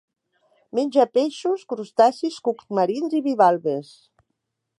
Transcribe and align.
Menja 0.79 1.05
peixos, 1.17 1.67
crustacis, 1.73 2.41
cucs 2.49 2.71
marins 2.79 3.15
i 3.19 3.23
bivalves. 3.29 3.93